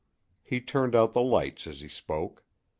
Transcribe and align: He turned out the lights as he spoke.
He 0.41 0.61
turned 0.61 0.95
out 0.95 1.13
the 1.13 1.21
lights 1.21 1.67
as 1.67 1.81
he 1.81 1.87
spoke. 1.87 2.43